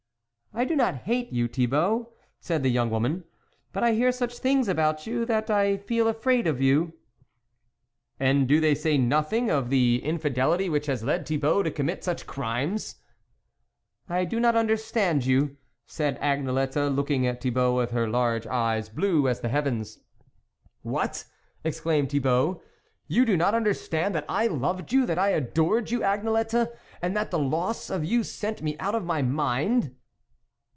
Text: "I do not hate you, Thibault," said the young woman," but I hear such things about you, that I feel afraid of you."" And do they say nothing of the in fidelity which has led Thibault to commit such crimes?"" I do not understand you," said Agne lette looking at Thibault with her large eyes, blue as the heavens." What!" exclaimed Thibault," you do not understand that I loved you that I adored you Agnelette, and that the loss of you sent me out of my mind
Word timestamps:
"I 0.61 0.65
do 0.65 0.75
not 0.75 0.95
hate 0.95 1.31
you, 1.31 1.47
Thibault," 1.47 2.11
said 2.41 2.61
the 2.61 2.67
young 2.69 2.89
woman," 2.89 3.23
but 3.71 3.85
I 3.85 3.93
hear 3.93 4.11
such 4.11 4.37
things 4.39 4.67
about 4.67 5.07
you, 5.07 5.25
that 5.25 5.49
I 5.49 5.77
feel 5.77 6.09
afraid 6.09 6.45
of 6.45 6.59
you."" 6.59 6.91
And 8.19 8.49
do 8.49 8.59
they 8.59 8.75
say 8.75 8.97
nothing 8.97 9.49
of 9.49 9.69
the 9.69 10.03
in 10.03 10.17
fidelity 10.19 10.67
which 10.67 10.87
has 10.87 11.05
led 11.05 11.25
Thibault 11.25 11.63
to 11.63 11.71
commit 11.71 12.03
such 12.03 12.27
crimes?"" 12.27 12.95
I 14.09 14.25
do 14.25 14.41
not 14.41 14.57
understand 14.57 15.25
you," 15.25 15.55
said 15.87 16.17
Agne 16.19 16.51
lette 16.51 16.75
looking 16.75 17.25
at 17.25 17.39
Thibault 17.39 17.77
with 17.77 17.91
her 17.91 18.09
large 18.09 18.45
eyes, 18.45 18.89
blue 18.89 19.29
as 19.29 19.39
the 19.39 19.47
heavens." 19.47 19.99
What!" 20.81 21.23
exclaimed 21.63 22.09
Thibault," 22.11 22.61
you 23.07 23.23
do 23.23 23.37
not 23.37 23.55
understand 23.55 24.13
that 24.15 24.25
I 24.27 24.47
loved 24.47 24.91
you 24.91 25.05
that 25.05 25.17
I 25.17 25.29
adored 25.29 25.91
you 25.91 26.01
Agnelette, 26.01 26.73
and 27.01 27.15
that 27.15 27.31
the 27.31 27.39
loss 27.39 27.89
of 27.89 28.03
you 28.03 28.25
sent 28.25 28.61
me 28.61 28.75
out 28.79 28.95
of 28.95 29.05
my 29.05 29.21
mind 29.21 29.95